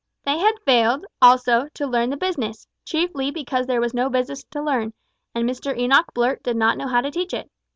They 0.25 0.39
had 0.39 0.55
failed, 0.65 1.05
also, 1.21 1.67
to 1.75 1.85
learn 1.85 2.09
the 2.09 2.17
business; 2.17 2.65
chiefly 2.83 3.29
because 3.29 3.67
there 3.67 3.79
was 3.79 3.93
no 3.93 4.09
business 4.09 4.43
to 4.45 4.59
learn, 4.59 4.93
and 5.35 5.47
Mr 5.47 5.77
Enoch 5.77 6.11
Blurt 6.15 6.41
did 6.41 6.57
not 6.57 6.75
know 6.75 6.87
how 6.87 7.01
to 7.01 7.11
teach 7.11 7.35
it. 7.35 7.51